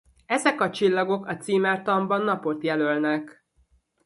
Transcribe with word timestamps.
Ezek 0.25 0.61
a 0.61 0.69
csillagok 0.69 1.25
a 1.27 1.37
címertanban 1.37 2.21
napot 2.21 2.63
jelölnek. 2.63 3.45